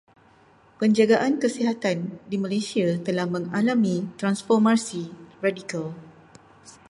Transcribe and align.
Penjagaan 0.81 1.33
kesihatan 1.43 1.99
di 2.29 2.33
Malaysia 2.45 2.87
telah 3.07 3.25
mengalami 3.35 3.97
transformasi 4.19 5.03
radikal. 5.45 5.85